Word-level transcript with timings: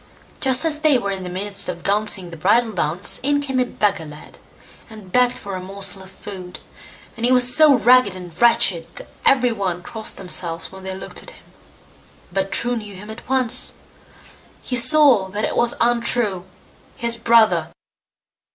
Just 0.39 0.65
as 0.65 0.79
they 0.79 0.97
were 0.97 1.11
in 1.11 1.21
the 1.21 1.29
midst 1.29 1.69
of 1.69 1.83
dancing 1.83 2.31
the 2.31 2.35
bridal 2.35 2.71
dance 2.71 3.19
in 3.21 3.39
came 3.39 3.59
a 3.59 3.65
beggar 3.65 4.05
lad, 4.05 4.39
and 4.89 5.11
begged 5.11 5.37
for 5.37 5.53
a 5.53 5.61
morsel 5.61 6.01
of 6.01 6.09
food, 6.09 6.57
and 7.15 7.23
he 7.23 7.31
was 7.31 7.55
so 7.55 7.75
ragged 7.75 8.15
and 8.15 8.31
wretched 8.41 8.87
that 8.95 9.07
every 9.27 9.51
one 9.51 9.83
crossed 9.83 10.17
themselves 10.17 10.71
when 10.71 10.83
they 10.83 10.95
looked 10.95 11.21
at 11.21 11.29
him; 11.29 11.45
but 12.33 12.51
True 12.51 12.75
knew 12.75 12.95
him 12.95 13.11
at 13.11 13.29
once, 13.29 13.73
and 14.71 14.79
saw 14.79 15.27
that 15.27 15.45
it 15.45 15.55
was 15.55 15.75
Untrue, 15.79 16.45
his 16.97 17.17
brother. 17.17 17.69